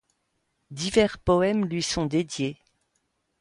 [0.71, 2.57] Divers poèmes lui sont dédiés.